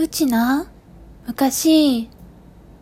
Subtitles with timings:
[0.00, 0.66] うちな、
[1.26, 2.08] 昔、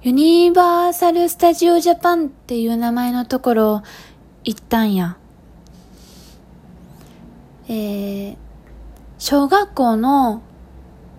[0.03, 3.83] ユニバーサル・スタジオ・ジャパンっていう名前のところ
[4.45, 5.17] 行ったんや。
[7.67, 8.37] えー、
[9.19, 10.43] 小学校の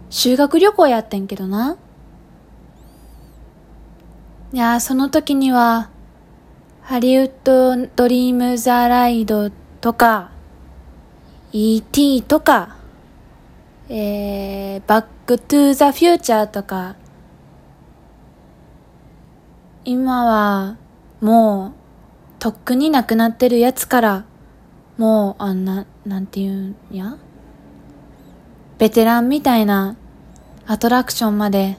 [0.10, 1.76] 修学旅行やってんけどな。
[4.54, 5.90] いや、その時には、
[6.82, 9.50] ハリウッド・ドリーム・ザ・ライド
[9.82, 10.32] とか、
[11.52, 12.22] E.T.
[12.22, 12.79] とか、
[13.92, 16.96] えー、バック・トゥー・ザ・フューチャーとか、
[19.84, 20.78] 今は、
[21.22, 21.74] もう、
[22.38, 24.26] とっくになくなってるやつから、
[24.98, 27.18] もう、あんな、なんていうんや？
[28.78, 29.98] ベテランみたいな
[30.68, 31.78] アトラクションまで、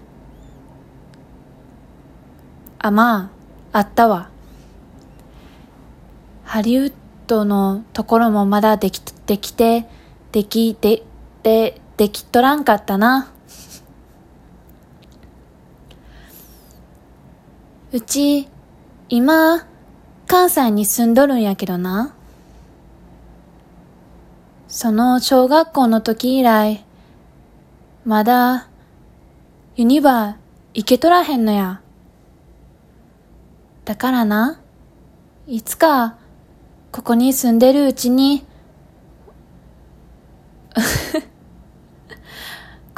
[2.80, 3.30] あ、ま
[3.72, 4.30] あ、あったわ。
[6.42, 6.92] ハリウッ
[7.28, 9.86] ドのところもまだでき、できて、
[10.32, 11.04] でき、で、
[11.44, 13.30] で、できっとらんかったな。
[17.92, 18.48] うち、
[19.10, 19.66] 今、
[20.26, 22.14] 関西に住んどるんやけどな。
[24.66, 26.86] その小学校の時以来、
[28.06, 28.70] まだ、
[29.76, 30.34] ユニバー
[30.72, 31.82] 行けとらへんのや。
[33.84, 34.58] だからな、
[35.46, 36.16] いつか、
[36.92, 38.46] ここに住んでるうちに、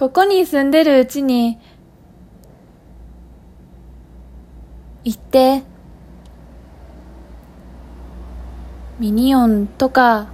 [0.03, 1.61] ここに住んでるうちに、
[5.05, 5.63] 行って、
[8.99, 10.27] ミニオンとか、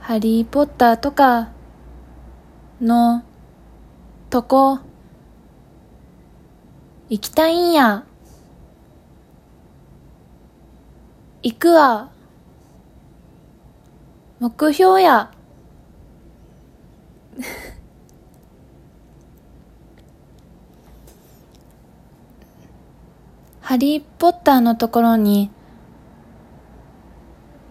[0.00, 1.50] ハリーポッターとか
[2.80, 3.24] の
[4.30, 4.78] とこ
[7.10, 8.06] 行きたいんや。
[11.42, 12.10] 行くわ。
[14.38, 15.30] 目標や。
[23.60, 25.50] ハリーポッターのところに、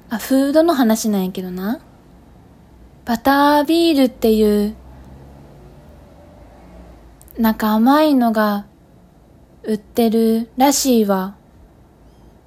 [0.09, 1.79] あ、フードの話なんやけどな。
[3.05, 4.75] バタービールっていう、
[7.37, 8.65] なんか甘いのが
[9.63, 11.35] 売ってるらしいわ。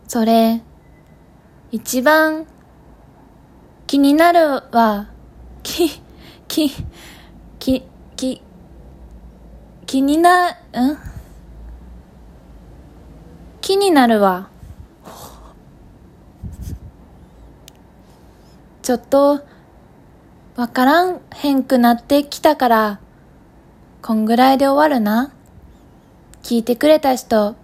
[0.09, 0.63] それ、
[1.71, 2.47] 一番
[3.87, 5.09] 気になるわ。
[5.63, 6.03] き、
[6.53, 6.71] き、
[7.59, 7.83] き、
[8.15, 8.43] き、
[9.87, 10.55] 気にな、ん？
[13.63, 14.51] 気になるわ。
[18.83, 19.41] ちょっと、
[20.55, 23.01] わからんへんくなってきたから、
[24.03, 25.33] こんぐらいで終わるな。
[26.43, 27.57] 聞いてくれた人、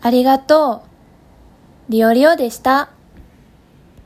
[0.00, 0.82] ありがと
[1.88, 1.92] う。
[1.92, 2.90] リオリオでした。